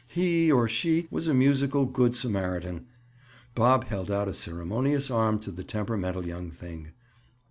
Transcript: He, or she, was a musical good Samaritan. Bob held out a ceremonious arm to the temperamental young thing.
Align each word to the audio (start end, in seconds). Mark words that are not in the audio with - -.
He, 0.07 0.51
or 0.51 0.67
she, 0.67 1.07
was 1.11 1.27
a 1.27 1.33
musical 1.35 1.85
good 1.85 2.15
Samaritan. 2.15 2.87
Bob 3.53 3.83
held 3.85 4.09
out 4.09 4.27
a 4.27 4.33
ceremonious 4.33 5.11
arm 5.11 5.37
to 5.41 5.51
the 5.51 5.63
temperamental 5.63 6.25
young 6.25 6.49
thing. 6.49 6.93